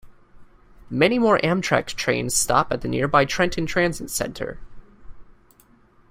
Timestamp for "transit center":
3.67-4.59